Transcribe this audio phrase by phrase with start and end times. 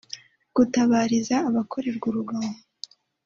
[0.55, 2.53] gutabariza abakorerwa urugomo